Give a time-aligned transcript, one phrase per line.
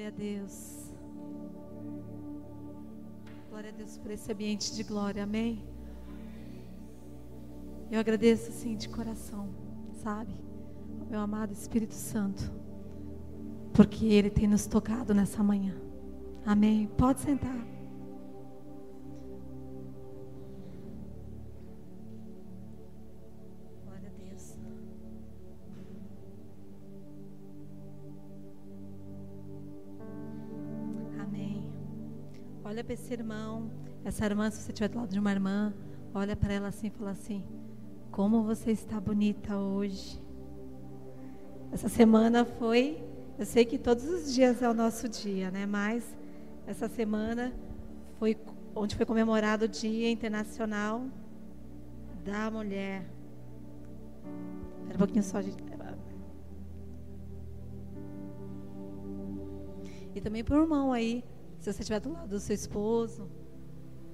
[0.00, 0.94] Glória a Deus.
[3.50, 5.62] Glória a Deus por esse ambiente de glória, amém?
[7.90, 9.50] Eu agradeço assim de coração,
[10.02, 10.32] sabe?
[11.10, 12.50] Meu amado Espírito Santo,
[13.74, 15.76] porque Ele tem nos tocado nessa manhã,
[16.46, 16.86] amém?
[16.96, 17.69] Pode sentar.
[33.10, 33.68] Esse irmão,
[34.04, 35.74] essa irmã, se você estiver do lado de uma irmã,
[36.14, 37.42] olha para ela assim e fala assim:
[38.12, 40.22] Como você está bonita hoje.
[41.72, 43.02] Essa semana foi,
[43.36, 45.66] eu sei que todos os dias é o nosso dia, né?
[45.66, 46.04] Mas
[46.68, 47.52] essa semana
[48.18, 48.36] foi
[48.76, 51.02] onde foi comemorado o Dia Internacional
[52.24, 53.04] da Mulher.
[54.82, 55.70] Espera um pouquinho só, gente.
[60.12, 61.22] E também para o irmão aí,
[61.60, 63.28] se você estiver do lado do seu esposo,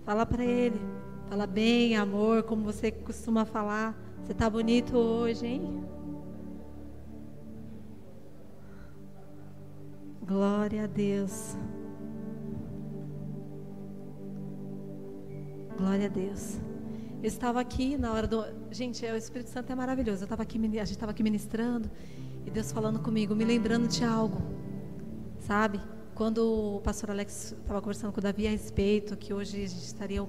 [0.04, 0.80] fala para ele,
[1.28, 3.96] fala bem, amor, como você costuma falar.
[4.24, 5.84] Você está bonito hoje, hein?
[10.26, 11.56] Glória a Deus.
[15.78, 16.58] Glória a Deus.
[17.22, 18.44] Eu estava aqui na hora do.
[18.72, 20.22] Gente, o Espírito Santo é maravilhoso.
[20.22, 21.88] Eu estava aqui, a gente estava aqui ministrando
[22.44, 24.42] e Deus falando comigo, me lembrando de algo.
[25.38, 25.80] Sabe?
[26.16, 29.84] Quando o pastor Alex estava conversando com o Davi a respeito, que hoje a gente
[29.84, 30.26] estaria,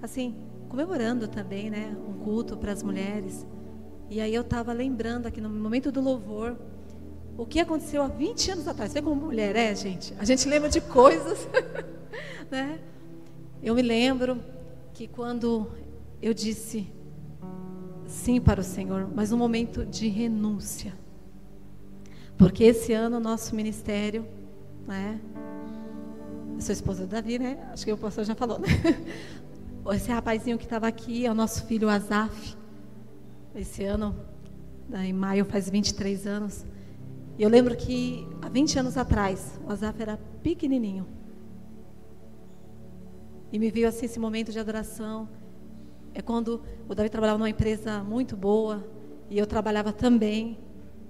[0.00, 0.36] assim,
[0.68, 1.96] comemorando também, né?
[2.08, 3.44] Um culto para as mulheres.
[4.08, 6.56] E aí eu estava lembrando aqui no momento do louvor,
[7.36, 8.92] o que aconteceu há 20 anos atrás.
[8.92, 10.14] Você como mulher é, gente?
[10.16, 11.48] A gente lembra de coisas,
[12.48, 12.78] né?
[13.60, 14.40] Eu me lembro
[14.94, 15.66] que quando
[16.22, 16.86] eu disse
[18.06, 20.94] sim para o Senhor, mas um momento de renúncia.
[22.38, 24.24] Porque esse ano o nosso ministério,
[24.86, 25.20] né?
[26.54, 27.68] Eu sou esposa do Davi, né?
[27.72, 28.68] Acho que o pastor já falou, né?
[29.94, 32.56] Esse rapazinho que estava aqui é o nosso filho Azaf.
[33.54, 34.16] Esse ano,
[34.92, 36.64] em maio, faz 23 anos.
[37.38, 41.06] E eu lembro que há 20 anos atrás, o Azaf era pequenininho.
[43.52, 45.28] E me veio assim esse momento de adoração.
[46.14, 48.84] É quando o Davi trabalhava numa empresa muito boa
[49.30, 50.58] e eu trabalhava também.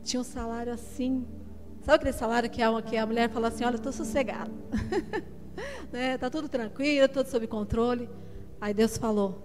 [0.03, 1.25] Tinha um salário assim.
[1.86, 4.50] Sabe aquele salário que a, que a mulher fala assim: Olha, estou sossegada.
[5.92, 6.19] né?
[6.19, 8.10] Tá tudo tranquilo, tudo sob controle.
[8.60, 9.41] Aí Deus falou: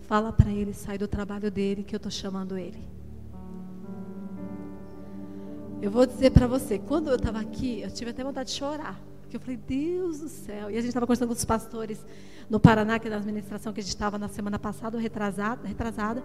[0.00, 2.82] Fala para ele sair do trabalho dele, que eu estou chamando ele.
[5.80, 9.00] Eu vou dizer para você: quando eu estava aqui, eu tive até vontade de chorar.
[9.22, 10.68] Porque eu falei, Deus do céu.
[10.68, 12.04] E a gente estava conversando com os pastores
[12.50, 16.20] no Paraná, que é da administração que a gente estava na semana passada, retrasada, retrasada.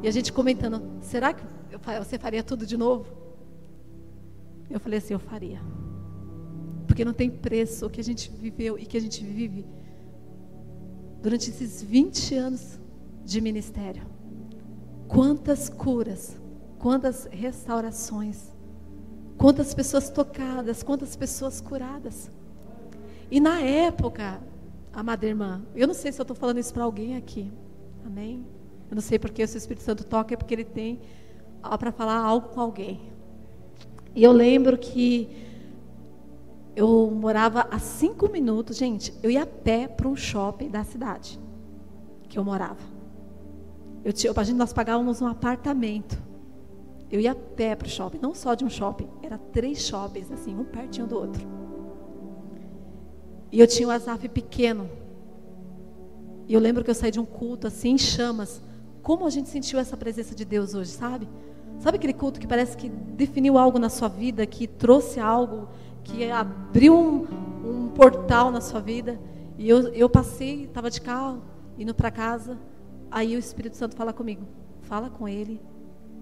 [0.00, 1.42] E a gente comentando, será que
[1.98, 3.31] você faria tudo de novo?
[4.70, 5.60] Eu falei assim, eu faria.
[6.86, 9.64] Porque não tem preço o que a gente viveu e que a gente vive
[11.22, 12.78] durante esses 20 anos
[13.24, 14.02] de ministério.
[15.08, 16.36] Quantas curas,
[16.78, 18.52] quantas restaurações,
[19.42, 22.30] Quantas pessoas tocadas, quantas pessoas curadas.
[23.28, 24.40] E na época,
[24.92, 27.50] amada irmã, eu não sei se eu estou falando isso para alguém aqui.
[28.06, 28.46] Amém?
[28.88, 31.00] Eu não sei porque o Espírito Santo toca, é porque ele tem
[31.60, 33.11] para falar algo com alguém.
[34.14, 35.28] E eu lembro que
[36.74, 41.38] eu morava a cinco minutos, gente, eu ia a pé para um shopping da cidade
[42.28, 42.80] que eu morava.
[44.04, 46.18] Eu tinha, a gente, nós pagávamos um apartamento.
[47.10, 50.32] Eu ia a pé para o shopping, não só de um shopping, era três shoppings,
[50.32, 51.46] assim, um pertinho do outro.
[53.50, 54.88] E eu tinha um Azaf pequeno.
[56.48, 58.62] E eu lembro que eu saí de um culto assim, em chamas.
[59.02, 61.28] Como a gente sentiu essa presença de Deus hoje, sabe?
[61.82, 65.68] Sabe aquele culto que parece que definiu algo na sua vida, que trouxe algo,
[66.04, 67.26] que abriu um,
[67.64, 69.18] um portal na sua vida?
[69.58, 71.42] E eu, eu passei, estava de carro,
[71.76, 72.56] indo para casa.
[73.10, 74.46] Aí o Espírito Santo fala comigo:
[74.82, 75.60] fala com ele,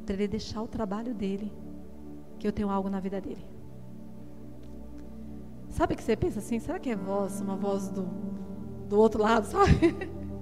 [0.07, 1.53] para ele deixar o trabalho dele,
[2.39, 3.45] que eu tenho algo na vida dele.
[5.69, 8.09] Sabe que você pensa assim, será que é voz, uma voz do,
[8.89, 9.95] do outro lado, sabe?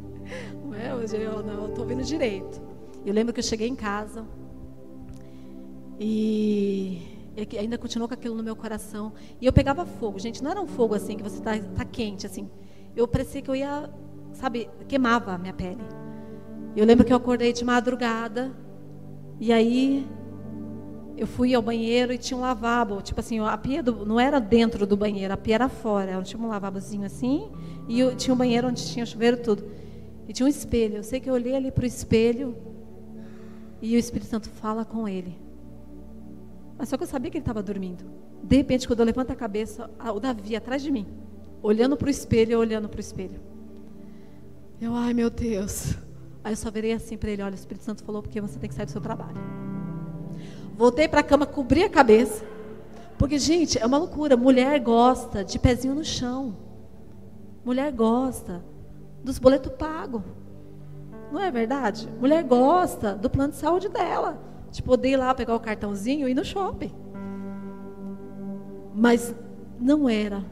[0.65, 0.93] Não é?
[0.93, 2.63] Eu estou ouvindo direito.
[3.05, 4.25] Eu lembro que eu cheguei em casa
[5.99, 7.19] e
[7.59, 9.13] ainda continuou com aquilo no meu coração.
[9.41, 10.19] E eu pegava fogo.
[10.19, 12.49] Gente, não era um fogo assim, que você está tá quente, assim.
[12.97, 13.91] Eu parecia que eu ia,
[14.33, 15.83] sabe, queimava a minha pele.
[16.77, 18.53] Eu lembro que eu acordei de madrugada
[19.41, 20.07] e aí
[21.17, 24.39] eu fui ao banheiro e tinha um lavabo, tipo assim, a pia do, não era
[24.41, 26.23] dentro do banheiro, a pia era fora.
[26.23, 27.51] Tinha um lavabozinho assim
[27.89, 29.65] e eu, tinha um banheiro onde tinha chuveiro tudo.
[30.29, 30.97] E tinha um espelho.
[30.97, 32.57] Eu sei que eu olhei ali para o espelho
[33.81, 35.48] e o Espírito Santo fala com ele.
[36.79, 38.05] Mas só que eu sabia que ele estava dormindo.
[38.43, 41.07] De repente, quando eu levanto a cabeça, o Davi atrás de mim,
[41.61, 43.41] olhando para o espelho, eu olhando para o espelho.
[44.81, 45.97] Eu, ai meu Deus.
[46.45, 48.69] Aí eu só virei assim para ele: olha, o Espírito Santo falou porque você tem
[48.69, 49.37] que sair do seu trabalho.
[50.77, 52.45] Voltei para a cama, cobri a cabeça.
[53.19, 54.37] Porque, gente, é uma loucura.
[54.37, 56.57] Mulher gosta de pezinho no chão.
[57.65, 58.65] Mulher gosta
[59.25, 60.23] dos boletos pagos.
[61.33, 62.09] Não é verdade?
[62.21, 64.41] Mulher gosta do plano de saúde dela.
[64.71, 66.93] De poder ir lá pegar o cartãozinho e ir no shopping.
[68.95, 69.35] Mas
[69.81, 70.45] não era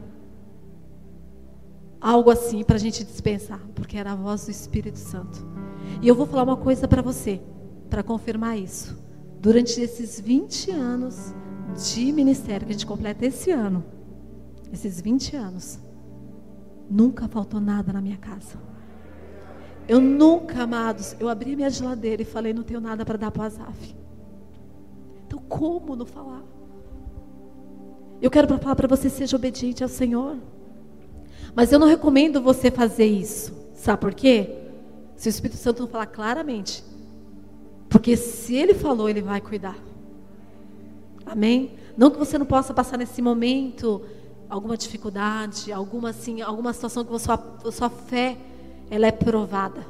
[1.99, 5.45] algo assim para a gente dispensar, porque era a voz do Espírito Santo.
[6.01, 7.41] E eu vou falar uma coisa para você,
[7.89, 8.97] para confirmar isso.
[9.39, 11.33] Durante esses 20 anos
[11.75, 13.83] de ministério que a gente completa esse ano,
[14.71, 15.79] esses 20 anos,
[16.89, 18.57] nunca faltou nada na minha casa.
[19.87, 23.43] Eu nunca, amados, eu abri minha geladeira e falei, não tenho nada para dar para
[23.43, 23.95] o Azaf.
[25.47, 26.43] Como não falar?
[28.21, 30.37] Eu quero falar para você, seja obediente ao Senhor.
[31.55, 33.53] Mas eu não recomendo você fazer isso.
[33.73, 34.57] Sabe por quê?
[35.15, 36.83] Se o Espírito Santo não falar claramente.
[37.89, 39.77] Porque se ele falou, ele vai cuidar.
[41.25, 41.71] Amém?
[41.97, 44.01] Não que você não possa passar nesse momento
[44.49, 48.37] alguma dificuldade, alguma assim, alguma situação que a sua, a sua fé
[48.89, 49.85] ela é provada.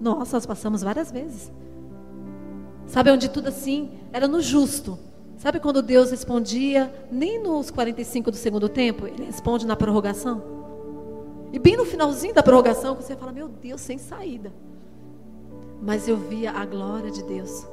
[0.00, 1.50] Nossa, nós passamos várias vezes.
[2.86, 4.98] Sabe onde tudo assim era no justo.
[5.36, 10.42] Sabe quando Deus respondia nem nos 45 do segundo tempo, ele responde na prorrogação?
[11.52, 14.52] E bem no finalzinho da prorrogação, você fala, meu Deus, sem saída.
[15.80, 17.66] Mas eu via a glória de Deus.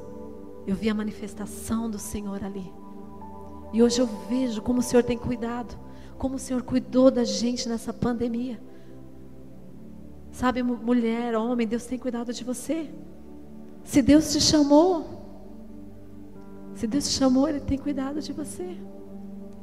[0.68, 2.72] Eu via a manifestação do Senhor ali.
[3.74, 5.76] E hoje eu vejo como o Senhor tem cuidado.
[6.18, 8.62] Como o Senhor cuidou da gente nessa pandemia.
[10.32, 12.90] Sabe, mulher, homem, Deus tem cuidado de você.
[13.84, 15.22] Se Deus te chamou,
[16.76, 18.78] se Deus te chamou, Ele tem cuidado de você.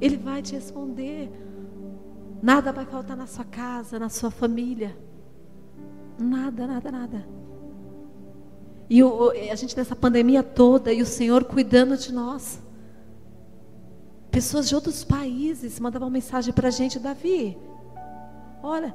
[0.00, 1.30] Ele vai te responder.
[2.42, 4.96] Nada vai faltar na sua casa, na sua família.
[6.18, 7.28] Nada, nada, nada.
[8.90, 12.60] E o, a gente nessa pandemia toda e o Senhor cuidando de nós.
[14.30, 17.58] Pessoas de outros países mandavam mensagem para a gente, Davi.
[18.62, 18.94] Olha,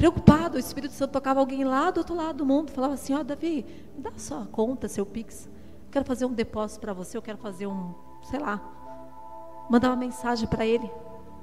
[0.00, 3.20] preocupado, o Espírito Santo tocava alguém lá do outro lado do mundo, falava assim: Ó,
[3.20, 5.46] oh, Davi, me dá sua conta, seu Pix.
[5.90, 7.92] quero fazer um depósito para você, eu quero fazer um,
[8.22, 8.62] sei lá.
[9.68, 10.90] Mandava mensagem para ele.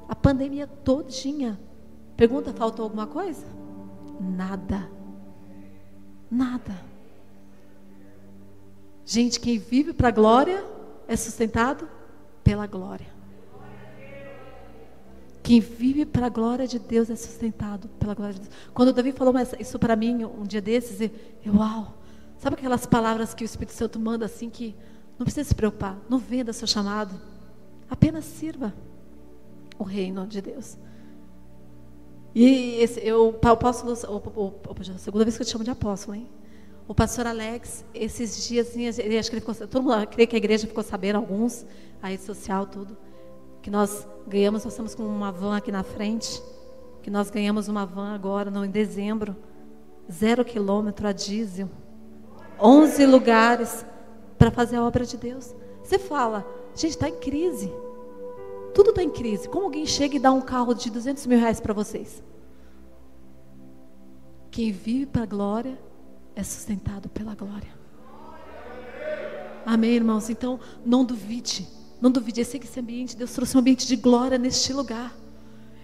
[0.09, 1.59] A pandemia todinha.
[2.15, 3.45] Pergunta, faltou alguma coisa?
[4.19, 4.89] Nada.
[6.29, 6.83] Nada.
[9.05, 10.65] Gente, quem vive para a glória
[11.07, 11.87] é sustentado
[12.43, 13.16] pela glória.
[15.47, 18.53] Quem vive para a glória de Deus é sustentado pela glória de Deus.
[18.73, 21.09] Quando Davi falou isso para mim um dia desses,
[21.45, 21.97] eu, uau.
[22.37, 24.75] Sabe aquelas palavras que o Espírito Santo manda assim que
[25.17, 27.17] não precisa se preocupar, não venda seu chamado,
[27.89, 28.73] apenas sirva
[29.79, 30.77] o reino de Deus.
[32.35, 34.53] E esse, eu, o apóstolo, o, o,
[34.93, 36.27] a segunda vez que eu te chamo de apóstolo, hein?
[36.89, 40.39] O pastor Alex, esses dias, assim, acho que ele ficou, todo mundo, creio que a
[40.39, 41.65] igreja ficou sabendo, alguns,
[42.01, 42.97] a rede social, tudo,
[43.67, 46.41] que nós ganhamos, nós estamos com uma van aqui na frente,
[47.03, 49.35] que nós ganhamos uma van agora, não, em dezembro,
[50.09, 51.69] zero quilômetro a diesel,
[52.57, 53.85] 11 lugares
[54.37, 55.53] para fazer a obra de Deus.
[55.83, 57.69] Você fala, gente, está em crise.
[58.73, 59.49] Tudo está em crise.
[59.49, 62.23] Como alguém chega e dá um carro de 200 mil reais para vocês?
[64.49, 65.77] Quem vive para a glória
[66.37, 67.75] é sustentado pela glória.
[69.65, 70.29] Amém, irmãos?
[70.29, 71.75] Então, não duvide.
[71.99, 72.41] Não duvide.
[72.41, 75.15] Eu sei que esse ambiente, Deus trouxe um ambiente de glória neste lugar.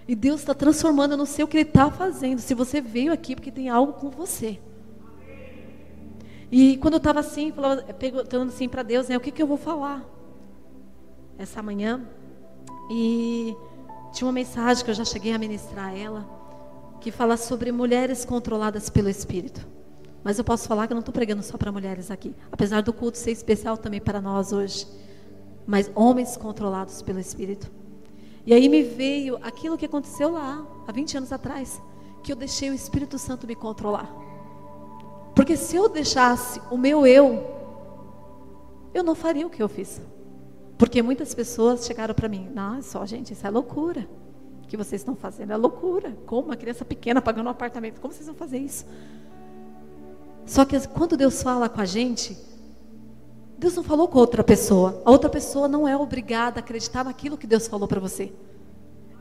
[0.07, 2.39] E Deus está transformando, eu não sei o que Ele está fazendo.
[2.39, 4.59] Se você veio aqui, porque tem algo com você.
[6.51, 7.51] E quando eu estava assim,
[7.97, 10.05] perguntando assim para Deus, né, o que, que eu vou falar?
[11.37, 12.01] Essa manhã,
[12.91, 13.55] e
[14.11, 16.29] tinha uma mensagem que eu já cheguei a ministrar ela,
[17.01, 19.65] que fala sobre mulheres controladas pelo Espírito.
[20.23, 22.93] Mas eu posso falar que eu não estou pregando só para mulheres aqui, apesar do
[22.93, 24.85] culto ser especial também para nós hoje.
[25.65, 27.71] Mas homens controlados pelo Espírito.
[28.45, 31.81] E aí me veio aquilo que aconteceu lá, há 20 anos atrás,
[32.21, 34.13] que eu deixei o Espírito Santo me controlar.
[35.35, 37.43] Porque se eu deixasse o meu eu,
[38.93, 40.01] eu não faria o que eu fiz.
[40.77, 44.07] Porque muitas pessoas chegaram para mim, não, só gente, isso é loucura.
[44.63, 46.15] O que vocês estão fazendo é loucura.
[46.25, 48.85] Como uma criança pequena pagando um apartamento, como vocês vão fazer isso?
[50.45, 52.37] Só que quando Deus fala com a gente,
[53.63, 55.01] Deus não falou com outra pessoa.
[55.05, 58.33] A outra pessoa não é obrigada a acreditar naquilo que Deus falou para você.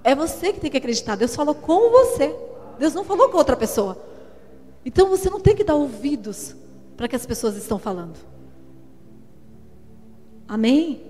[0.03, 1.15] É você que tem que acreditar.
[1.15, 2.35] Deus falou com você.
[2.77, 3.97] Deus não falou com outra pessoa.
[4.85, 6.57] Então você não tem que dar ouvidos
[6.97, 8.19] para que as pessoas estão falando.
[10.49, 11.03] Amém?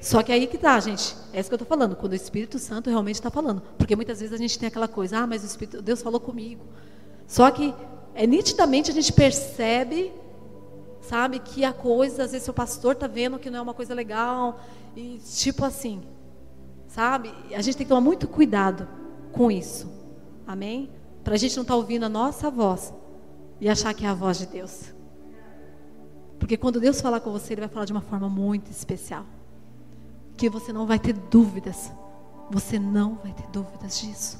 [0.00, 1.14] Só que aí que tá, gente.
[1.34, 1.94] É isso que eu estou falando.
[1.94, 3.60] Quando o Espírito Santo realmente está falando.
[3.76, 6.62] Porque muitas vezes a gente tem aquela coisa, ah, mas o Espírito, Deus falou comigo.
[7.26, 7.74] Só que
[8.14, 10.10] é nitidamente a gente percebe,
[11.10, 13.92] sabe, que a coisa, às vezes o pastor está vendo que não é uma coisa
[13.92, 14.60] legal.
[14.96, 16.02] E tipo assim,
[16.86, 17.34] sabe?
[17.52, 18.86] A gente tem que tomar muito cuidado
[19.32, 19.90] com isso.
[20.46, 20.88] Amém?
[21.24, 22.94] Para a gente não estar tá ouvindo a nossa voz
[23.60, 24.94] e achar que é a voz de Deus.
[26.38, 29.24] Porque quando Deus falar com você, Ele vai falar de uma forma muito especial.
[30.36, 31.92] Que você não vai ter dúvidas.
[32.52, 34.38] Você não vai ter dúvidas disso.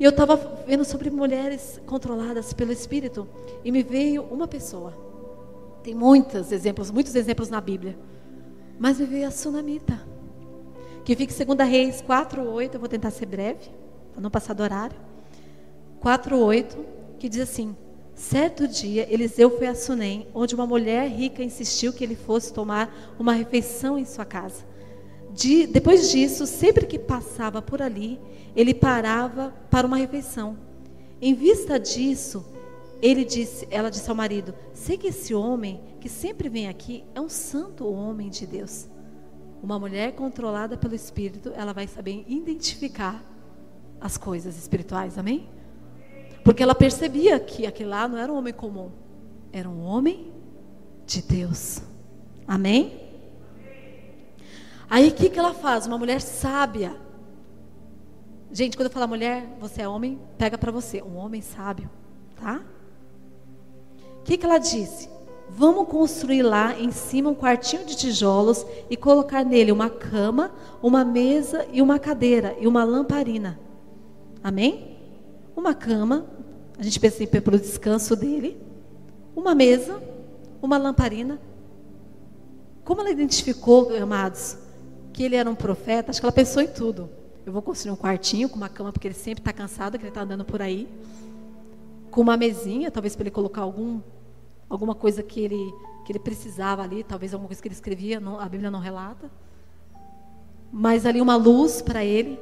[0.00, 0.36] E eu estava
[0.66, 3.28] vendo sobre mulheres controladas pelo Espírito.
[3.62, 5.03] E me veio uma pessoa.
[5.84, 7.94] Tem muitos exemplos, muitos exemplos na Bíblia.
[8.78, 10.00] Mas veio a Sunamita.
[11.04, 12.72] Que fica em 2 Reis 4,8.
[12.72, 13.68] Eu vou tentar ser breve,
[14.10, 14.96] para não passar do horário.
[16.02, 16.74] 4,8,
[17.18, 17.76] que diz assim:
[18.14, 23.14] Certo dia, Eliseu foi a Sunem, onde uma mulher rica insistiu que ele fosse tomar
[23.18, 24.64] uma refeição em sua casa.
[25.34, 28.18] De, depois disso, sempre que passava por ali,
[28.56, 30.56] ele parava para uma refeição.
[31.20, 32.53] Em vista disso,
[33.00, 37.20] ele disse, ela disse ao marido: Sei que esse homem que sempre vem aqui é
[37.20, 38.88] um santo homem de Deus.
[39.62, 43.24] Uma mulher controlada pelo Espírito, ela vai saber identificar
[44.00, 45.48] as coisas espirituais, amém?
[46.44, 48.90] Porque ela percebia que aquele lá não era um homem comum,
[49.50, 50.32] era um homem
[51.06, 51.80] de Deus.
[52.46, 53.00] Amém?
[54.90, 55.86] Aí o que, que ela faz?
[55.86, 56.94] Uma mulher sábia.
[58.52, 61.02] Gente, quando eu falar mulher, você é homem, pega para você.
[61.02, 61.90] Um homem sábio,
[62.36, 62.62] tá?
[64.24, 65.08] Que, que ela disse?
[65.50, 70.50] Vamos construir lá em cima um quartinho de tijolos e colocar nele uma cama,
[70.82, 73.58] uma mesa e uma cadeira e uma lamparina.
[74.42, 74.94] Amém?
[75.56, 76.26] uma cama,
[76.78, 78.56] a gente pensa em pelo descanso dele,
[79.34, 80.02] uma mesa,
[80.60, 81.40] uma lamparina.
[82.84, 84.58] Como ela identificou, amados,
[85.12, 86.10] que ele era um profeta?
[86.10, 87.08] Acho que ela pensou em tudo.
[87.46, 90.10] Eu vou construir um quartinho com uma cama, porque ele sempre está cansado, que ele
[90.10, 90.88] está andando por aí.
[92.10, 94.00] Com uma mesinha, talvez para ele colocar algum,
[94.68, 98.38] alguma coisa que ele, que ele precisava ali, talvez alguma coisa que ele escrevia, não,
[98.38, 99.30] a Bíblia não relata.
[100.72, 102.38] Mas ali uma luz para ele.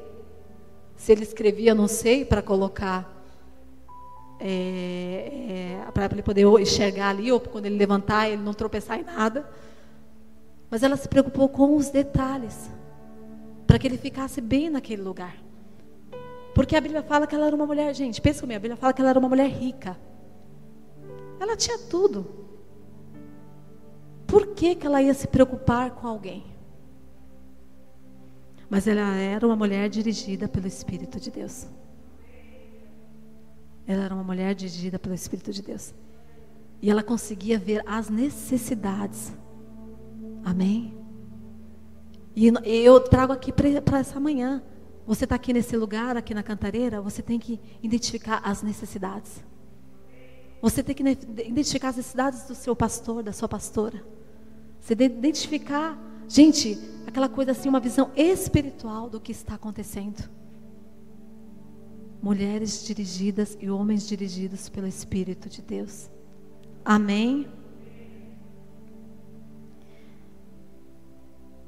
[0.97, 3.11] Se ele escrevia, não sei, para colocar.
[4.41, 9.05] É, é, para ele poder enxergar ali, ou quando ele levantar, ele não tropeçar em
[9.05, 9.49] nada.
[10.71, 12.71] Mas ela se preocupou com os detalhes,
[13.67, 15.37] para que ele ficasse bem naquele lugar.
[16.55, 18.93] Porque a Bíblia fala que ela era uma mulher, gente, pensa comigo, a Bíblia fala
[18.93, 19.97] que ela era uma mulher rica.
[21.43, 22.25] Ela tinha tudo.
[24.29, 26.45] Por que, que ela ia se preocupar com alguém?
[28.71, 31.67] Mas ela era uma mulher dirigida pelo Espírito de Deus.
[33.89, 35.93] Ela era uma mulher dirigida pelo Espírito de Deus.
[36.81, 39.33] E ela conseguia ver as necessidades.
[40.45, 40.97] Amém?
[42.37, 42.47] E
[42.85, 44.63] eu trago aqui para essa manhã.
[45.05, 49.43] Você está aqui nesse lugar, aqui na cantareira, você tem que identificar as necessidades.
[50.63, 54.03] Você tem que identificar as necessidades do seu pastor, da sua pastora.
[54.81, 55.99] Você tem que identificar
[56.33, 60.31] Gente, aquela coisa assim, uma visão espiritual do que está acontecendo.
[62.23, 66.09] Mulheres dirigidas e homens dirigidos pelo Espírito de Deus.
[66.83, 67.47] Amém?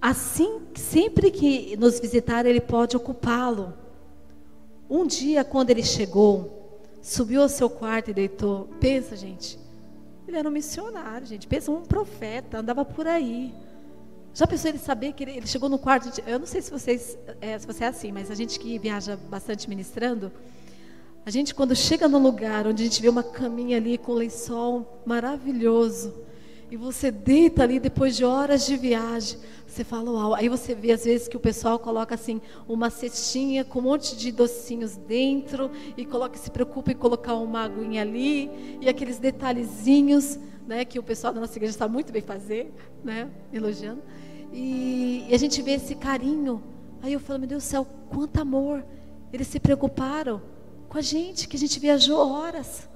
[0.00, 3.74] Assim, sempre que nos visitar, Ele pode ocupá-lo.
[4.88, 6.63] Um dia, quando ele chegou,
[7.04, 8.66] subiu ao seu quarto e deitou.
[8.80, 9.58] Pensa, gente,
[10.26, 11.46] ele era um missionário, gente.
[11.46, 13.54] Pensa, um profeta, andava por aí.
[14.32, 16.10] Já pensou ele saber que ele, ele chegou no quarto?
[16.10, 18.78] De, eu não sei se vocês, é, se você é assim, mas a gente que
[18.78, 20.32] viaja bastante ministrando,
[21.26, 25.02] a gente quando chega no lugar onde a gente vê uma caminha ali com lençol
[25.04, 26.14] maravilhoso,
[26.74, 30.34] e você deita ali depois de horas de viagem, você fala, uau.
[30.34, 34.16] Aí você vê às vezes que o pessoal coloca assim uma cestinha com um monte
[34.16, 38.50] de docinhos dentro e coloca, se preocupa em colocar uma aguinha ali
[38.80, 43.30] e aqueles detalhezinhos, né, que o pessoal da nossa igreja está muito bem fazer, né,
[43.52, 44.02] elogiando.
[44.52, 46.60] E, e a gente vê esse carinho.
[47.02, 48.84] Aí eu falo, meu Deus do céu, quanto amor.
[49.32, 50.42] Eles se preocuparam
[50.88, 52.88] com a gente, que a gente viajou horas.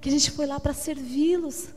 [0.00, 1.76] Que a gente foi lá para servi-los.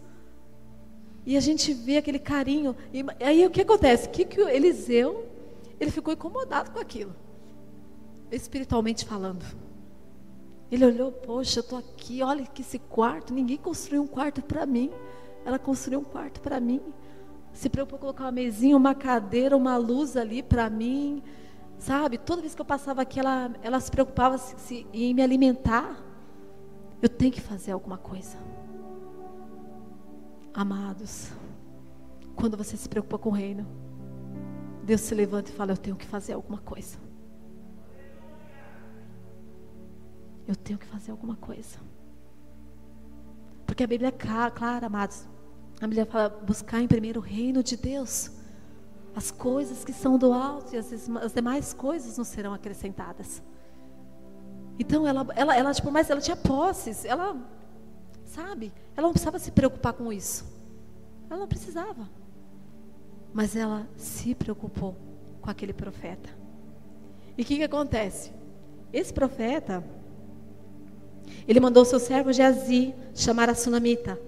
[1.25, 2.75] E a gente vê aquele carinho.
[2.94, 4.10] E aí o que acontece?
[4.10, 5.28] Que, que o Eliseu,
[5.80, 7.16] ele ficou incomodado com aquilo.
[8.32, 9.46] Espiritualmente falando.
[10.72, 14.66] Ele olhou, poxa, eu estou aqui, olha que esse quarto, ninguém construiu um quarto para
[14.66, 14.90] mim.
[15.46, 16.82] Ela construiu um quarto para mim
[17.54, 21.22] se preocupou em colocar uma mesinha, uma cadeira, uma luz ali para mim.
[21.78, 22.18] Sabe?
[22.18, 26.01] Toda vez que eu passava aqui, ela, ela se preocupava se, se, em me alimentar.
[27.01, 28.38] Eu tenho que fazer alguma coisa.
[30.53, 31.31] Amados,
[32.36, 33.65] quando você se preocupa com o reino,
[34.84, 36.98] Deus se levanta e fala: Eu tenho que fazer alguma coisa.
[40.48, 41.79] Eu tenho que fazer alguma coisa.
[43.65, 45.27] Porque a Bíblia é clara, amados.
[45.79, 48.31] A Bíblia fala: buscar em primeiro o reino de Deus.
[49.15, 53.41] As coisas que são do alto e as, as demais coisas não serão acrescentadas.
[54.79, 57.38] Então ela, ela, ela, tipo, mas ela tinha posses, ela,
[58.31, 60.45] sabe, ela não precisava se preocupar com isso.
[61.29, 62.09] Ela não precisava.
[63.33, 64.95] Mas ela se preocupou
[65.41, 66.29] com aquele profeta.
[67.38, 68.31] E o que, que acontece?
[68.91, 69.83] Esse profeta,
[71.47, 74.19] ele mandou seu servo Geazi chamar a sunamita.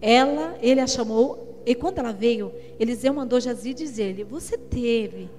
[0.00, 5.30] Ela, ele a chamou, e quando ela veio, Eliseu mandou Geazi dizer-lhe: Você teve,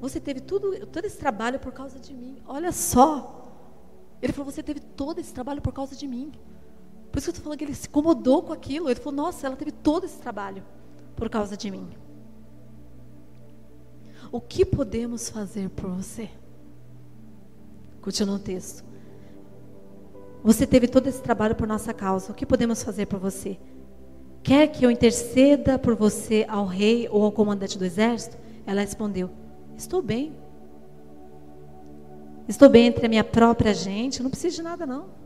[0.00, 2.38] você teve tudo, todo esse trabalho por causa de mim.
[2.46, 3.44] Olha só.
[4.22, 6.32] Ele falou: Você teve todo esse trabalho por causa de mim.
[7.16, 8.90] Por isso que eu estou falando que ele se incomodou com aquilo.
[8.90, 10.62] Ele falou: Nossa, ela teve todo esse trabalho
[11.16, 11.88] por causa de mim.
[14.30, 16.28] O que podemos fazer por você?
[18.02, 18.84] Continua o texto.
[20.44, 22.32] Você teve todo esse trabalho por nossa causa.
[22.32, 23.58] O que podemos fazer por você?
[24.42, 28.36] Quer que eu interceda por você ao rei ou ao comandante do exército?
[28.66, 29.30] Ela respondeu:
[29.74, 30.36] Estou bem.
[32.46, 35.24] Estou bem entre a minha própria gente, não preciso de nada não.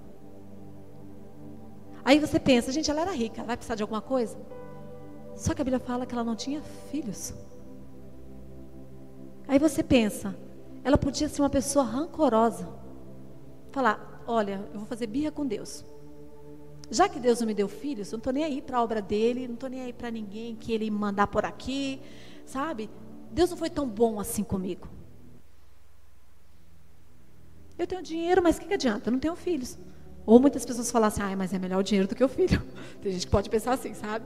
[2.10, 4.36] Aí você pensa, gente, ela era rica, ela vai precisar de alguma coisa?
[5.36, 7.32] Só que a Bíblia fala que ela não tinha filhos.
[9.46, 10.34] Aí você pensa,
[10.82, 12.68] ela podia ser uma pessoa rancorosa.
[13.70, 15.84] Falar, olha, eu vou fazer birra com Deus.
[16.90, 19.00] Já que Deus não me deu filhos, eu não estou nem aí para a obra
[19.00, 22.02] dele, não estou nem aí para ninguém que ele mandar por aqui,
[22.44, 22.90] sabe?
[23.30, 24.88] Deus não foi tão bom assim comigo.
[27.78, 29.10] Eu tenho dinheiro, mas o que, que adianta?
[29.10, 29.78] Eu não tenho filhos.
[30.30, 32.62] Ou muitas pessoas falam assim, ah, mas é melhor o dinheiro do que o filho.
[33.02, 34.24] Tem gente que pode pensar assim, sabe?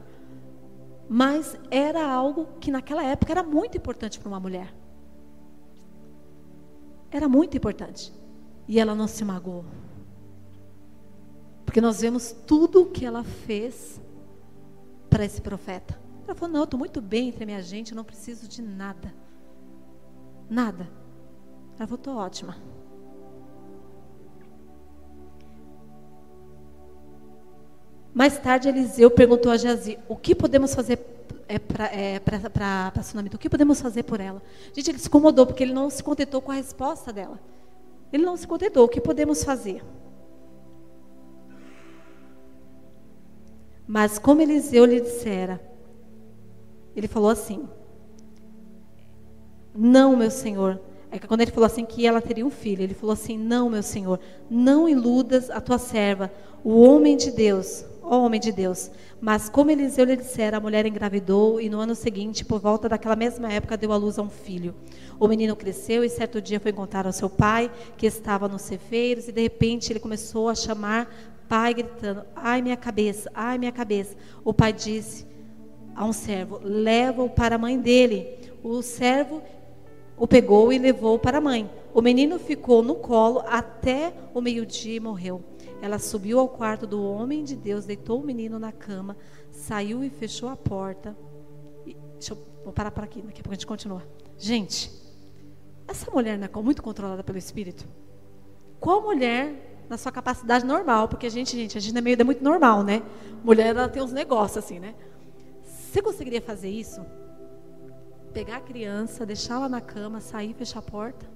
[1.08, 4.74] Mas era algo que naquela época era muito importante para uma mulher.
[7.10, 8.12] Era muito importante.
[8.68, 9.64] E ela não se magoou.
[11.64, 13.98] Porque nós vemos tudo o que ela fez
[15.08, 15.98] para esse profeta.
[16.26, 18.60] Ela falou: Não, eu estou muito bem entre a minha gente, eu não preciso de
[18.60, 19.14] nada.
[20.50, 20.86] Nada.
[21.78, 22.73] Ela falou: Estou ótima.
[28.14, 31.00] Mais tarde, Eliseu perguntou a Jazi: O que podemos fazer
[31.48, 32.20] é, para é,
[32.96, 33.34] a Sunamita?
[33.34, 34.40] O que podemos fazer por ela?
[34.72, 37.40] Gente, ele se incomodou porque ele não se contentou com a resposta dela.
[38.12, 38.84] Ele não se contentou.
[38.84, 39.82] O que podemos fazer?
[43.84, 45.60] Mas como Eliseu lhe dissera,
[46.94, 47.68] ele falou assim:
[49.74, 50.80] Não, meu senhor.
[51.10, 53.68] É que quando ele falou assim que ela teria um filho, ele falou assim: Não,
[53.68, 58.90] meu senhor, não iludas a tua serva, o homem de Deus ó homem de Deus.
[59.20, 63.16] Mas como Eliseu lhe dissera, a mulher engravidou e no ano seguinte, por volta daquela
[63.16, 64.74] mesma época, deu à luz a um filho.
[65.18, 69.28] O menino cresceu e certo dia foi encontrar o seu pai, que estava nos cefeiros,
[69.28, 71.08] e de repente ele começou a chamar
[71.48, 74.16] pai, gritando: Ai, minha cabeça, ai, minha cabeça.
[74.44, 75.26] O pai disse
[75.94, 78.38] a um servo: Leva-o para a mãe dele.
[78.62, 79.42] O servo
[80.16, 81.68] o pegou e levou para a mãe.
[81.92, 85.42] O menino ficou no colo até o meio-dia e morreu.
[85.82, 89.16] Ela subiu ao quarto do homem de Deus, deitou o menino na cama,
[89.50, 91.16] saiu e fechou a porta.
[91.86, 94.02] E, deixa eu vou parar por aqui, daqui a pouco a gente continua.
[94.38, 94.90] Gente,
[95.86, 97.84] essa mulher não é muito controlada pelo Espírito?
[98.80, 102.24] Qual mulher, na sua capacidade normal, porque a gente, gente, a gente é meio é
[102.24, 103.02] muito normal, né?
[103.42, 104.94] Mulher, ela tem uns negócios assim, né?
[105.62, 107.04] Você conseguiria fazer isso?
[108.32, 111.26] Pegar a criança, deixá-la na cama, sair, fechar a porta?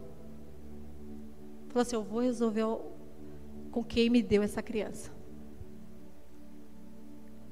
[1.68, 2.64] Falou assim: Eu vou resolver
[3.78, 5.08] com quem me deu essa criança.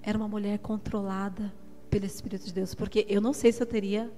[0.03, 1.55] Era uma mulher controlada
[1.89, 4.13] pelo Espírito de Deus, porque eu não sei se eu teria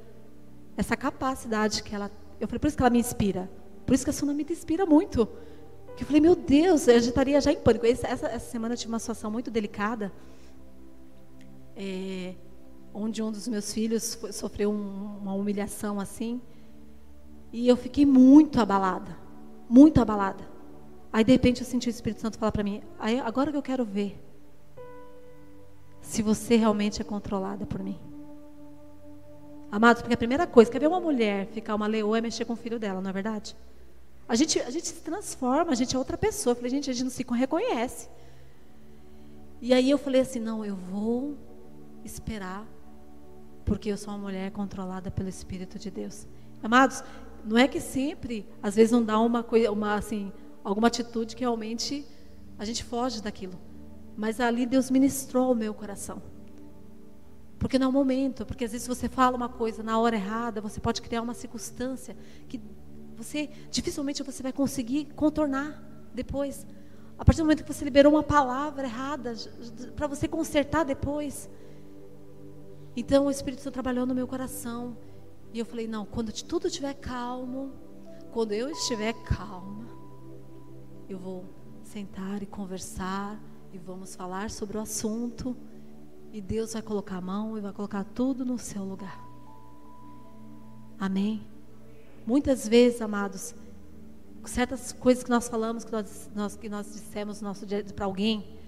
[0.74, 2.10] essa capacidade que ela.
[2.40, 3.50] Eu falei, por isso que ela me inspira.
[3.84, 5.28] Por isso que a Suna me inspira muito.
[5.98, 7.84] Que eu falei, meu Deus, eu já estaria já em pânico.
[7.84, 10.10] Essa, essa semana eu tive uma situação muito delicada,
[11.76, 12.34] é,
[12.94, 16.40] onde um dos meus filhos foi, sofreu um, uma humilhação assim,
[17.52, 19.14] e eu fiquei muito abalada,
[19.68, 20.57] muito abalada.
[21.12, 22.82] Aí de repente eu senti o Espírito Santo falar para mim:
[23.24, 24.18] agora que eu quero ver
[26.00, 27.98] se você realmente é controlada por mim.
[29.70, 32.54] Amados, porque a primeira coisa, quer ver uma mulher ficar uma leoa é mexer com
[32.54, 33.54] o filho dela, não é verdade?
[34.26, 36.52] A gente, a gente se transforma, a gente é outra pessoa.
[36.52, 38.08] Eu falei, gente, a gente não se reconhece.
[39.60, 41.36] E aí eu falei assim: não, eu vou
[42.04, 42.66] esperar,
[43.64, 46.26] porque eu sou uma mulher controlada pelo Espírito de Deus.
[46.62, 47.02] Amados,
[47.44, 50.32] não é que sempre, às vezes não dá uma coisa, uma assim,
[50.64, 52.06] alguma atitude que realmente
[52.58, 53.58] a gente foge daquilo.
[54.16, 56.20] Mas ali Deus ministrou o meu coração.
[57.58, 60.60] Porque não é o momento, porque às vezes você fala uma coisa na hora errada,
[60.60, 62.16] você pode criar uma circunstância
[62.48, 62.60] que
[63.16, 65.82] você dificilmente você vai conseguir contornar
[66.14, 66.64] depois.
[67.18, 69.34] A partir do momento que você liberou uma palavra errada,
[69.96, 71.50] para você consertar depois.
[72.96, 74.96] Então o Espírito Santo trabalhou no meu coração.
[75.52, 77.72] E eu falei: não, quando tudo estiver calmo,
[78.30, 79.97] quando eu estiver calma,
[81.08, 81.44] eu vou
[81.82, 83.40] sentar e conversar
[83.72, 85.56] e vamos falar sobre o assunto.
[86.32, 89.18] E Deus vai colocar a mão e vai colocar tudo no seu lugar.
[91.00, 91.46] Amém?
[92.26, 93.54] Muitas vezes, amados,
[94.44, 98.58] certas coisas que nós falamos, que nós, nós que nós dissemos nosso para alguém,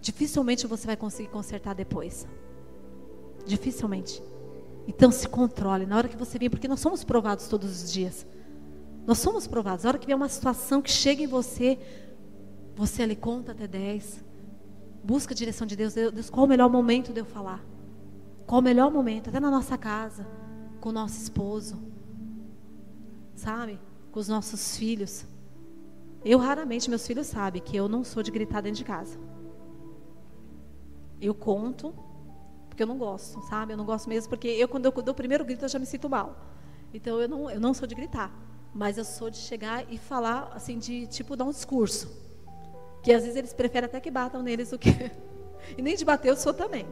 [0.00, 2.26] dificilmente você vai conseguir consertar depois.
[3.46, 4.20] Dificilmente.
[4.88, 8.26] Então se controle na hora que você vir, porque nós somos provados todos os dias.
[9.06, 9.84] Nós somos provados.
[9.84, 11.78] Na hora que vem uma situação que chega em você,
[12.74, 14.24] você ali conta até 10.
[15.02, 15.94] Busca a direção de Deus.
[15.94, 17.64] Deus, qual o melhor momento de eu falar?
[18.46, 19.28] Qual o melhor momento?
[19.28, 20.26] Até na nossa casa,
[20.80, 21.80] com o nosso esposo.
[23.34, 23.80] Sabe?
[24.12, 25.26] Com os nossos filhos.
[26.24, 29.18] Eu raramente, meus filhos sabem que eu não sou de gritar dentro de casa.
[31.20, 31.94] Eu conto,
[32.68, 33.72] porque eu não gosto, sabe?
[33.72, 35.86] Eu não gosto mesmo, porque eu, quando eu dou o primeiro grito, eu já me
[35.86, 36.36] sinto mal.
[36.92, 38.32] Então, eu não, eu não sou de gritar.
[38.74, 42.10] Mas eu sou de chegar e falar, assim, de, tipo, dar um discurso.
[43.02, 44.90] Que às vezes eles preferem até que batam neles do que.
[45.76, 46.86] e nem de bater eu sou também.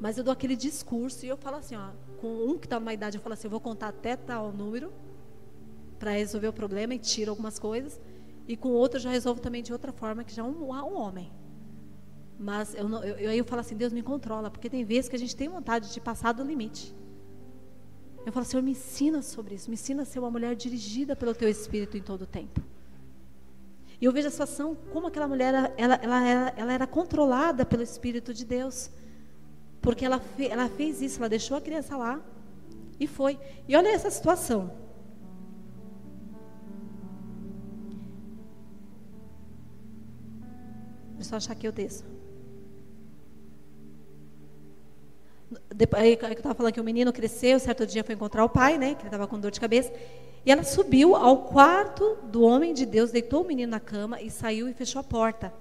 [0.00, 2.92] Mas eu dou aquele discurso e eu falo assim, ó, com um que está numa
[2.92, 4.92] idade, eu falo assim, eu vou contar até tal número
[5.98, 8.00] para resolver o problema e tiro algumas coisas.
[8.48, 10.96] E com outro eu já resolvo também de outra forma, que já é um, um
[10.96, 11.30] homem.
[12.38, 15.14] Mas eu, não, eu, eu, eu falo assim, Deus me controla, porque tem vezes que
[15.14, 16.92] a gente tem vontade de passar do limite.
[18.24, 21.34] Eu falo, Senhor, me ensina sobre isso, me ensina a ser uma mulher dirigida pelo
[21.34, 22.60] Teu Espírito em todo o tempo.
[24.00, 27.82] E eu vejo a situação como aquela mulher, ela, ela, ela, ela era controlada pelo
[27.82, 28.90] Espírito de Deus.
[29.80, 32.20] Porque ela, fe, ela fez isso, ela deixou a criança lá
[32.98, 33.38] e foi.
[33.68, 34.72] E olha essa situação.
[41.14, 42.11] Deixa eu só achar aqui o texto.
[45.74, 48.94] Depois, eu estava falando que o menino cresceu, certo dia foi encontrar o pai, né?
[48.94, 49.92] Que ele estava com dor de cabeça.
[50.44, 54.30] E ela subiu ao quarto do homem de Deus, deitou o menino na cama e
[54.30, 55.52] saiu e fechou a porta.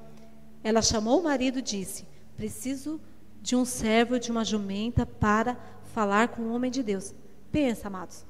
[0.63, 2.99] Ela chamou o marido e disse: Preciso
[3.41, 5.57] de um servo de uma jumenta para
[5.93, 7.13] falar com o homem de Deus.
[7.51, 8.25] Pensa, amados.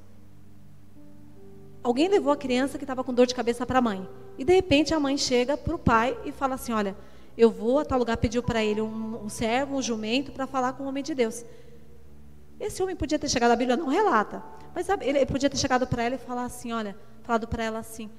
[1.82, 4.08] Alguém levou a criança que estava com dor de cabeça para a mãe.
[4.38, 6.96] E de repente a mãe chega para o pai e fala assim: Olha,
[7.36, 10.74] eu vou a tal lugar, pediu para ele um, um servo, um jumento, para falar
[10.74, 11.44] com o homem de Deus.
[12.60, 14.42] Esse homem podia ter chegado, a Bíblia não relata,
[14.74, 18.10] mas ele podia ter chegado para ela e falar assim, olha, falado para ela assim,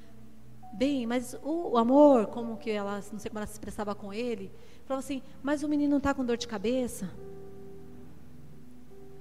[0.73, 4.13] bem, mas o, o, amor, como que ela, não sei como ela se expressava com
[4.13, 4.51] ele,
[4.85, 7.09] falava assim, mas o menino não está com dor de cabeça?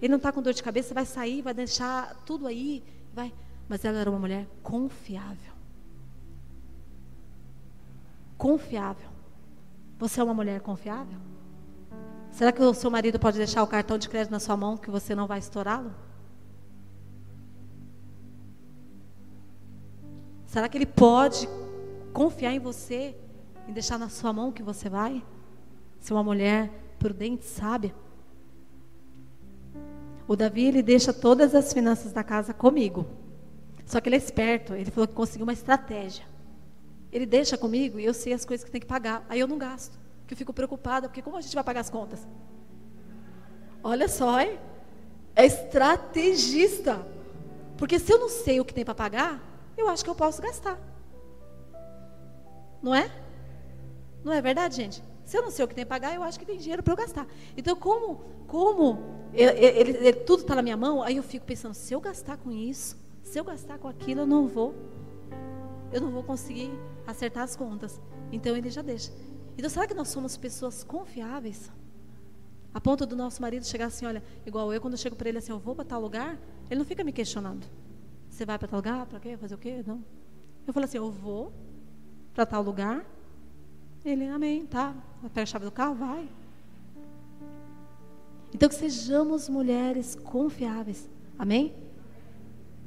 [0.01, 2.83] Ele não está com dor de cabeça, vai sair, vai deixar tudo aí,
[3.15, 3.33] vai.
[3.69, 5.53] Mas ela era uma mulher confiável.
[8.37, 9.12] Confiável.
[10.03, 11.17] Você é uma mulher confiável?
[12.33, 14.91] Será que o seu marido pode deixar o cartão de crédito na sua mão que
[14.91, 15.95] você não vai estourá-lo?
[20.45, 21.49] Será que ele pode
[22.13, 23.17] confiar em você
[23.69, 25.25] e deixar na sua mão que você vai?
[26.01, 27.95] Ser uma mulher prudente, sábia?
[30.27, 33.07] O Davi, ele deixa todas as finanças da casa comigo.
[33.87, 36.32] Só que ele é esperto, ele falou que conseguiu uma estratégia.
[37.13, 39.25] Ele deixa comigo e eu sei as coisas que tem que pagar.
[39.29, 41.91] Aí eu não gasto que eu fico preocupada, porque como a gente vai pagar as
[41.91, 42.27] contas?
[43.85, 44.59] Olha só, hein?
[45.35, 47.07] é estrategista.
[47.77, 49.43] Porque se eu não sei o que tem para pagar,
[49.77, 50.79] eu acho que eu posso gastar.
[52.83, 53.11] Não é?
[54.23, 55.03] Não é verdade, gente?
[55.25, 56.93] Se eu não sei o que tem para pagar, eu acho que tem dinheiro para
[56.93, 57.27] eu gastar.
[57.57, 58.99] Então, como, como
[59.33, 62.37] ele, ele, ele, tudo está na minha mão, aí eu fico pensando, se eu gastar
[62.37, 64.75] com isso, se eu gastar com aquilo, eu não vou,
[65.93, 66.71] eu não vou conseguir
[67.07, 68.01] acertar as contas.
[68.31, 69.13] Então ele já deixa.
[69.57, 71.71] Então, será que nós somos pessoas confiáveis?
[72.73, 75.39] A ponto do nosso marido chegar assim, olha, igual eu, quando eu chego para ele
[75.39, 76.39] assim, eu vou para tal lugar,
[76.71, 77.67] ele não fica me questionando.
[78.31, 79.05] Você vai para tal lugar?
[79.07, 79.37] Para quê?
[79.37, 79.85] Fazer o quê?
[79.87, 80.03] Não.
[80.67, 81.53] Eu falo assim, eu vou
[82.33, 83.05] para tal lugar.
[84.03, 84.95] Ele, amém, tá.
[85.35, 86.27] Pega a chave do carro, vai.
[88.55, 91.09] Então, que sejamos mulheres confiáveis.
[91.39, 91.75] Amém?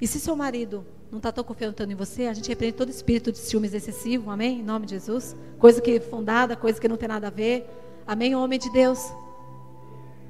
[0.02, 3.32] E se seu marido não está tão confiando em você, a gente repreende todo espírito
[3.32, 4.60] de ciúmes excessivo, amém?
[4.60, 5.36] Em nome de Jesus.
[5.58, 7.66] Coisa que é fundada, coisa que não tem nada a ver.
[8.06, 9.00] Amém, homem de Deus.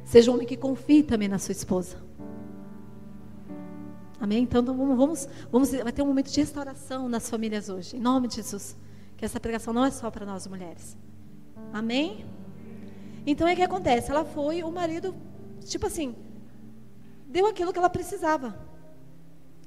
[0.05, 1.97] Seja um homem que confie também na sua esposa.
[4.19, 4.43] Amém?
[4.43, 8.27] Então vamos, vamos, vamos, vai ter um momento de restauração nas famílias hoje, em nome
[8.27, 8.77] de Jesus.
[9.17, 10.95] Que essa pregação não é só para nós mulheres.
[11.73, 12.25] Amém?
[13.25, 15.15] Então é que acontece, ela foi, o marido
[15.65, 16.15] Tipo assim,
[17.27, 18.55] deu aquilo que ela precisava.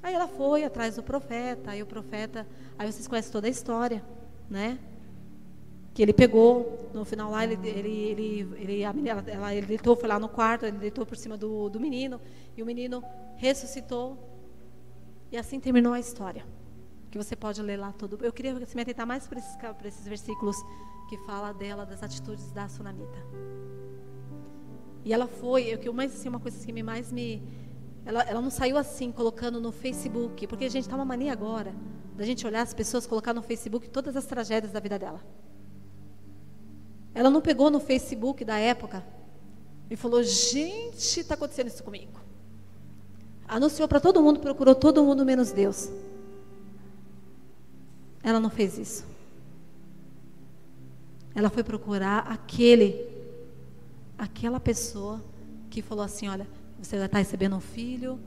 [0.01, 4.03] Aí ela foi atrás do profeta, aí o profeta, aí vocês conhecem toda a história,
[4.49, 4.79] né?
[5.93, 9.95] Que ele pegou, no final lá, ele, ele, ele, ele a menina, ela, ele deitou,
[9.95, 12.21] foi lá no quarto, ele deitou por cima do, do menino,
[12.55, 13.03] e o menino
[13.35, 14.17] ressuscitou,
[15.31, 16.45] e assim terminou a história.
[17.11, 18.23] Que você pode ler lá todo.
[18.23, 20.55] Eu queria me atentar mais para esses, esses versículos
[21.09, 23.17] que fala dela, das atitudes da sunamita.
[25.03, 27.41] E ela foi, eu que assim, uma coisa que mais me
[28.05, 31.73] ela, ela não saiu assim colocando no Facebook, porque a gente está uma mania agora
[32.15, 35.21] da gente olhar as pessoas colocar no Facebook todas as tragédias da vida dela.
[37.13, 39.03] Ela não pegou no Facebook da época
[39.89, 42.19] e falou: "Gente, está acontecendo isso comigo".
[43.47, 45.89] Anunciou para todo mundo, procurou todo mundo menos Deus.
[48.21, 49.05] Ela não fez isso.
[51.33, 53.07] Ela foi procurar aquele,
[54.17, 55.23] aquela pessoa
[55.69, 56.47] que falou assim: olha,
[56.81, 58.19] você vai estar recebendo um filho.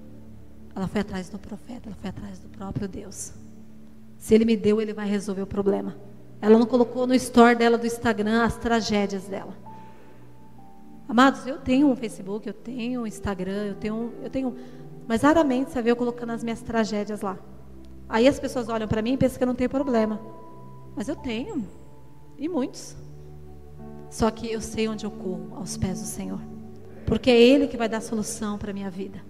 [0.74, 3.32] Ela foi atrás do profeta, ela foi atrás do próprio Deus.
[4.18, 5.96] Se ele me deu, ele vai resolver o problema.
[6.40, 9.54] Ela não colocou no store dela do Instagram as tragédias dela.
[11.08, 14.56] Amados, eu tenho um Facebook, eu tenho um Instagram, eu tenho, eu tenho,
[15.06, 17.38] mas raramente você vê eu colocando as minhas tragédias lá.
[18.08, 20.20] Aí as pessoas olham para mim e pensam que eu não tenho problema.
[20.96, 21.66] Mas eu tenho.
[22.38, 22.96] E muitos.
[24.10, 26.51] Só que eu sei onde eu corro, aos pés do Senhor.
[27.12, 29.22] Porque é Ele que vai dar solução para a minha vida.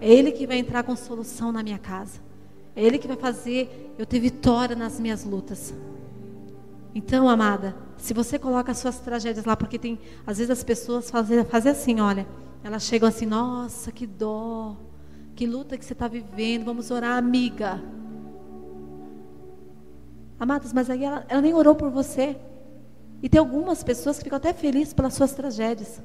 [0.00, 2.20] É Ele que vai entrar com solução na minha casa.
[2.76, 5.74] É Ele que vai fazer eu ter vitória nas minhas lutas.
[6.94, 11.10] Então, amada, se você coloca as suas tragédias lá, porque tem, às vezes as pessoas
[11.10, 12.24] fazem, fazem assim, olha,
[12.62, 14.76] elas chegam assim, nossa, que dó,
[15.34, 17.82] que luta que você está vivendo, vamos orar, amiga.
[20.38, 22.36] Amados, mas aí ela, ela nem orou por você.
[23.20, 26.00] E tem algumas pessoas que ficam até felizes pelas suas tragédias.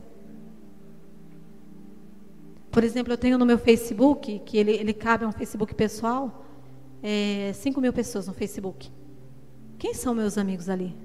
[2.71, 6.45] Por exemplo, eu tenho no meu Facebook, que ele, ele cabe a um Facebook pessoal,
[7.03, 8.89] é, 5 mil pessoas no Facebook.
[9.77, 10.95] Quem são meus amigos ali?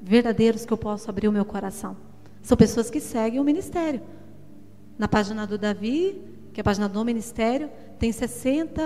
[0.00, 1.96] Verdadeiros que eu posso abrir o meu coração.
[2.40, 4.00] São pessoas que seguem o ministério.
[4.96, 6.22] Na página do Davi,
[6.52, 7.68] que é a página do ministério,
[7.98, 8.80] tem 60,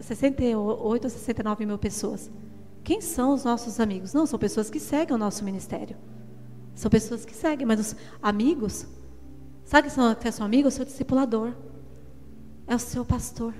[0.00, 2.30] 68 ou 69 mil pessoas.
[2.84, 4.12] Quem são os nossos amigos?
[4.12, 5.96] Não, são pessoas que seguem o nosso ministério.
[6.74, 8.86] São pessoas que seguem, mas os amigos,
[9.64, 10.66] sabe que são, que é seu amigo?
[10.66, 11.52] É o seu discipulador.
[12.66, 13.54] É o seu pastor.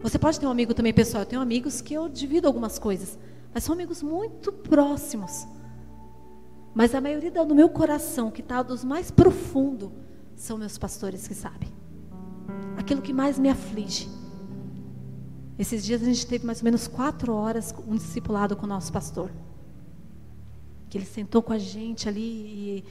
[0.00, 1.22] Você pode ter um amigo também, pessoal.
[1.22, 3.18] Eu tenho amigos que eu divido algumas coisas,
[3.52, 5.46] mas são amigos muito próximos.
[6.74, 9.92] Mas a maioria do meu coração, que está dos mais profundo,
[10.36, 11.68] são meus pastores que sabem.
[12.76, 14.08] Aquilo que mais me aflige
[15.58, 18.92] esses dias a gente teve mais ou menos quatro horas um discipulado com o nosso
[18.92, 19.28] pastor.
[20.88, 22.84] Que ele sentou com a gente ali e,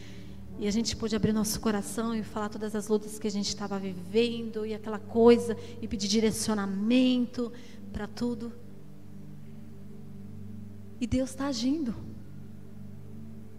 [0.59, 3.47] e a gente pôde abrir nosso coração e falar todas as lutas que a gente
[3.47, 7.51] estava vivendo e aquela coisa e pedir direcionamento
[7.93, 8.51] para tudo.
[10.99, 11.93] E Deus está agindo.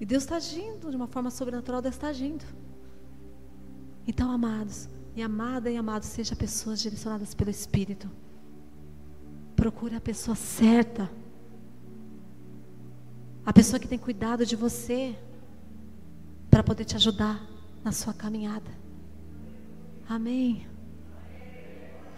[0.00, 2.44] E Deus está agindo de uma forma sobrenatural, Deus está agindo.
[4.06, 8.10] Então, amados, e amada e amado, seja pessoas direcionadas pelo Espírito.
[9.54, 11.10] Procure a pessoa certa.
[13.46, 15.16] A pessoa que tem cuidado de você
[16.50, 17.40] para poder te ajudar
[17.84, 18.70] na sua caminhada.
[20.08, 20.66] Amém.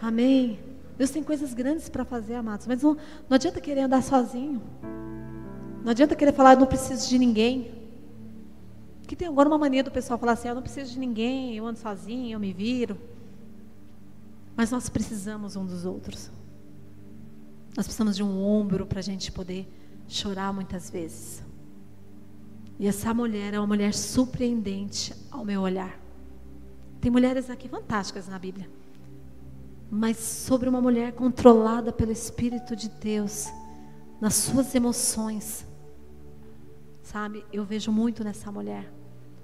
[0.00, 0.58] Amém.
[0.96, 4.62] Deus tem coisas grandes para fazer, amados, mas não, não adianta querer andar sozinho.
[5.82, 7.72] Não adianta querer falar, eu não preciso de ninguém.
[9.06, 11.66] Que tem agora uma mania do pessoal falar assim, eu não preciso de ninguém, eu
[11.66, 12.98] ando sozinho, eu me viro.
[14.54, 16.30] Mas nós precisamos um dos outros.
[17.76, 19.66] Nós precisamos de um ombro para a gente poder
[20.06, 21.42] chorar muitas vezes.
[22.80, 26.00] E essa mulher é uma mulher surpreendente ao meu olhar.
[26.98, 28.70] Tem mulheres aqui fantásticas na Bíblia.
[29.90, 33.48] Mas sobre uma mulher controlada pelo Espírito de Deus,
[34.18, 35.66] nas suas emoções.
[37.02, 38.90] Sabe, eu vejo muito nessa mulher.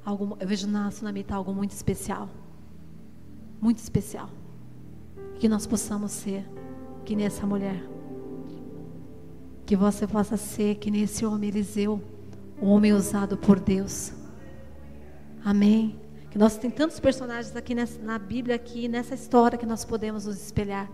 [0.03, 2.31] Algo, eu vejo na Sunamita algo muito especial.
[3.61, 4.31] Muito especial.
[5.39, 6.43] Que nós possamos ser
[7.05, 7.87] que nessa mulher.
[9.67, 12.01] Que você possa ser que nesse homem Eliseu,
[12.61, 14.13] o homem usado por Deus.
[15.45, 16.01] Amém.
[16.31, 20.27] Que nós tem tantos personagens aqui nessa, na Bíblia, aqui nessa história que nós podemos
[20.27, 20.91] nos espelhar.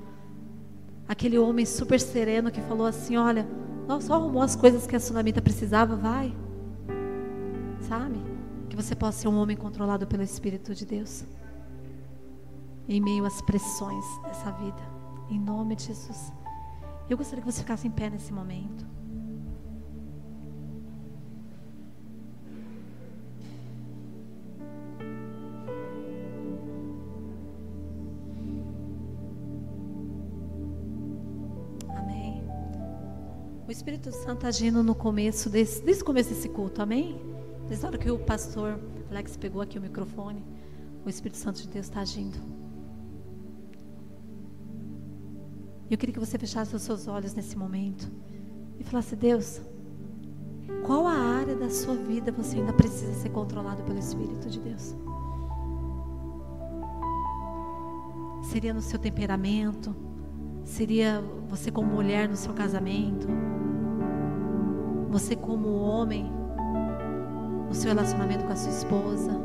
[1.08, 3.46] Aquele homem super sereno que falou assim: Olha,
[4.00, 6.34] só arrumou as coisas que a sunamita precisava, vai.
[7.80, 8.18] Sabe?
[8.68, 11.24] Que você possa ser um homem controlado pelo Espírito de Deus.
[12.88, 14.82] Em meio às pressões dessa vida.
[15.30, 16.32] Em nome de Jesus.
[17.08, 18.86] Eu gostaria que você ficasse em pé nesse momento.
[33.72, 37.18] Espírito Santo agindo no começo desse, o começo desse culto, amém?
[37.66, 38.78] Desde a hora que o pastor
[39.10, 40.44] Alex pegou aqui o microfone,
[41.04, 42.38] o Espírito Santo de Deus está agindo.
[45.90, 48.10] Eu queria que você fechasse os seus olhos nesse momento
[48.78, 49.62] e falasse: Deus,
[50.84, 54.94] qual a área da sua vida você ainda precisa ser controlado pelo Espírito de Deus?
[58.50, 59.96] Seria no seu temperamento?
[60.62, 63.26] Seria você como mulher no seu casamento?
[65.12, 66.32] Você como homem
[67.68, 69.38] no seu relacionamento com a sua esposa?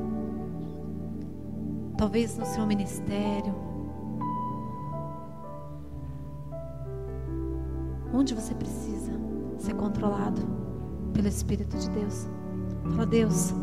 [1.98, 3.54] Talvez no seu ministério?
[8.14, 9.12] Onde você precisa
[9.58, 10.42] ser controlado
[11.12, 12.30] pelo Espírito de Deus?
[12.92, 13.54] Fala, Deus,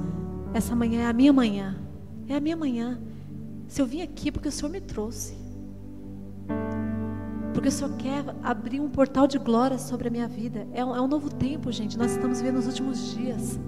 [0.52, 1.74] essa manhã é a minha manhã.
[2.28, 3.00] É a minha manhã.
[3.66, 5.34] Se eu vim aqui porque o Senhor me trouxe.
[7.54, 10.66] Porque o Senhor quer abrir um portal de glória sobre a minha vida.
[10.74, 11.96] É um, é um novo tempo, gente.
[11.96, 13.58] Nós estamos vivendo os últimos dias.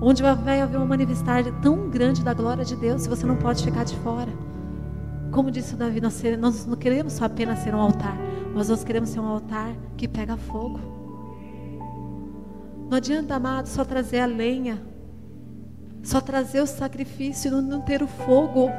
[0.00, 3.64] Onde vai haver uma manifestação tão grande da glória de Deus, se você não pode
[3.64, 4.30] ficar de fora.
[5.32, 8.16] Como disse o Davi, nós, nós não queremos só apenas ser um altar,
[8.54, 10.78] mas nós queremos ser um altar que pega fogo.
[12.88, 14.80] Não adianta, amado, só trazer a lenha,
[16.02, 18.70] só trazer o sacrifício e não ter o fogo.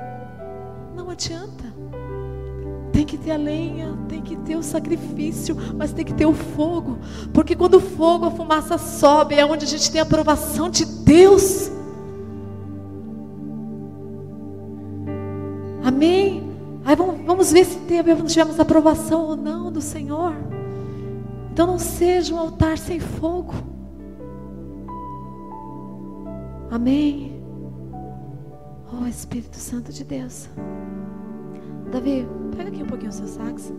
[0.96, 1.69] Não adianta.
[2.92, 6.34] Tem que ter a lenha, tem que ter o sacrifício, mas tem que ter o
[6.34, 6.98] fogo.
[7.34, 10.86] Porque quando o fogo, a fumaça sobe, é onde a gente tem a aprovação de
[10.86, 11.72] Deus.
[15.84, 16.50] Amém?
[16.86, 17.80] Aí vamos, vamos ver se
[18.26, 20.34] tivemos aprovação ou não do Senhor.
[21.52, 23.54] Então não seja um altar sem fogo.
[26.72, 27.42] Amém.
[28.94, 30.50] Oh Espírito Santo de Deus.
[31.92, 33.74] Davi, pega aqui um pouquinho o seu sax.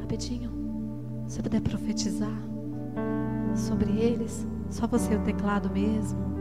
[0.00, 0.50] Rapidinho.
[1.26, 2.48] Se você puder profetizar
[3.54, 4.46] sobre eles.
[4.70, 6.37] Só você o teclado mesmo.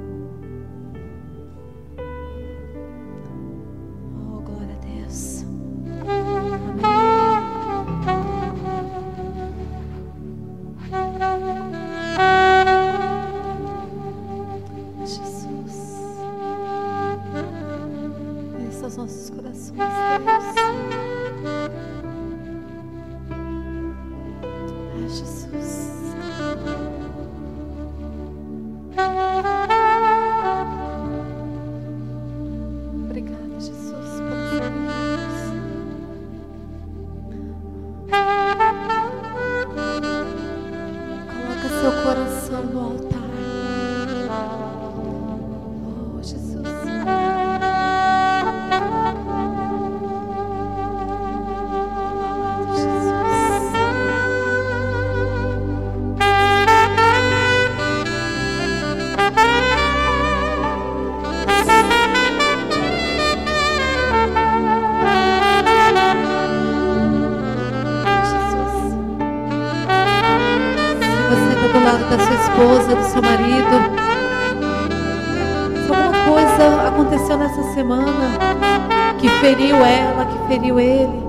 [80.47, 81.23] Feriu ele.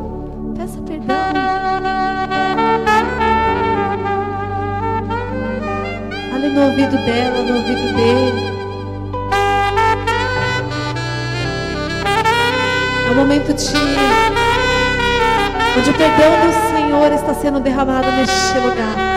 [0.56, 1.16] Peça perdão.
[6.34, 8.58] Ali no ouvido dela, no ouvido dele.
[13.06, 13.76] É o momento de
[15.78, 19.07] onde o perdão do Senhor está sendo derramado neste lugar.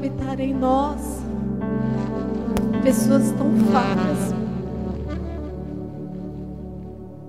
[0.00, 1.20] Habitar em nós.
[2.82, 4.34] Pessoas tão falhas.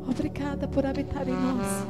[0.09, 1.85] Obrigada por habitar em nós.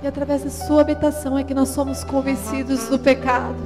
[0.00, 3.58] E através da sua habitação é que nós somos convencidos do pecado.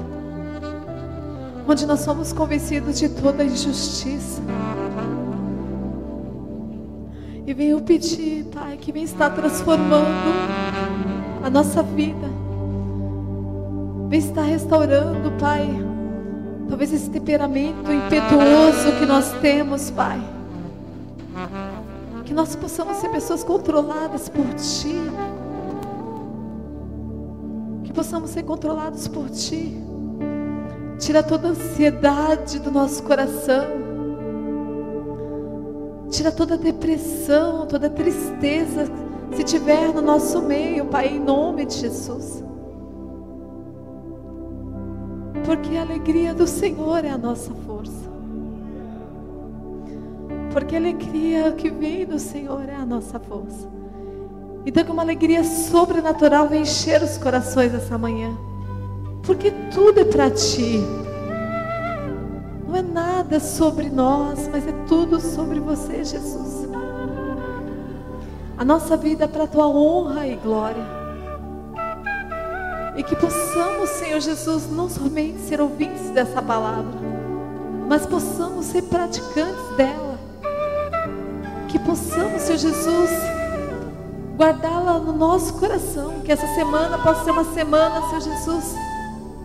[1.69, 4.41] Onde nós somos convencidos de toda injustiça.
[7.47, 10.64] E venho pedir, Pai, que vem estar transformando
[11.45, 12.27] a nossa vida.
[14.09, 15.69] Vem estar restaurando, Pai.
[16.71, 20.19] Talvez esse temperamento impetuoso que nós temos, Pai.
[22.25, 24.97] Que nós possamos ser pessoas controladas por Ti.
[27.85, 29.79] Que possamos ser controlados por Ti.
[30.99, 33.85] Tira toda a ansiedade do nosso coração.
[36.09, 38.89] Tira toda a depressão, toda a tristeza,
[39.33, 42.43] se tiver no nosso meio, Pai, em nome de Jesus.
[45.45, 48.13] Porque a alegria do Senhor é a nossa força.
[50.53, 53.69] Porque a alegria que vem do Senhor é a nossa força.
[54.67, 58.35] Então, que uma alegria sobrenatural encher os corações essa manhã.
[59.23, 60.81] Porque tudo é para ti.
[62.67, 66.64] Não é nada sobre nós, mas é tudo sobre você, Jesus.
[68.57, 70.85] A nossa vida é para a tua honra e glória.
[72.97, 76.93] E que possamos, Senhor Jesus, não somente ser ouvintes dessa palavra,
[77.89, 80.19] mas possamos ser praticantes dela.
[81.69, 83.11] Que possamos, Senhor Jesus,
[84.37, 86.21] guardá-la no nosso coração.
[86.25, 88.75] Que essa semana possa ser uma semana, Senhor Jesus,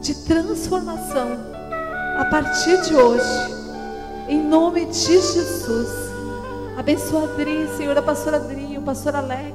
[0.01, 1.29] de transformação
[2.19, 3.59] a partir de hoje.
[4.27, 5.89] Em nome de Jesus.
[6.77, 9.53] Abençoa a Adri, Senhor, a pastora Adri, pastor Alex.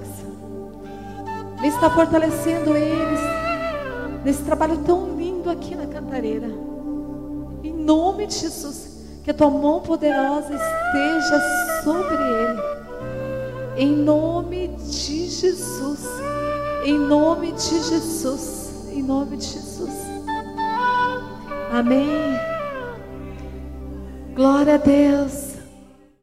[1.61, 3.19] Vem estar fortalecendo eles
[4.25, 6.47] nesse trabalho tão lindo aqui na Cantareira.
[7.65, 12.63] Em nome de Jesus, que a tua mão poderosa esteja sobre ele.
[13.77, 16.07] Em nome de Jesus.
[16.85, 18.87] Em nome de Jesus.
[18.93, 19.95] Em nome de Jesus.
[21.73, 22.39] Amém.
[24.37, 25.54] Glória a Deus.